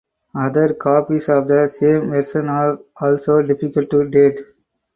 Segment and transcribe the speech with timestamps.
[0.33, 4.39] Other copies of the same version are also difficult to date.